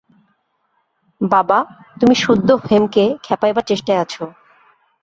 বাবা, 1.21 1.59
তুমি-সুদ্ধ 1.97 2.49
হেমকে 2.65 3.03
খেপাইবার 3.23 3.63
চেষ্টায় 3.67 4.01
আছ। 4.01 4.13